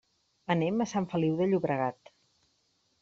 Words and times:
Anem 0.53 0.79
a 0.79 0.87
Sant 0.93 1.05
Feliu 1.11 1.37
de 1.43 1.49
Llobregat. 1.51 2.13